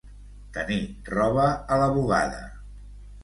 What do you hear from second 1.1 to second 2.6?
roba a la bugada.